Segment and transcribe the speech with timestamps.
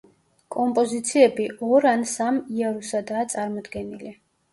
[0.53, 4.15] კომპოზიციები ორ ან სამ იარუსადაა წარმოდგენილი.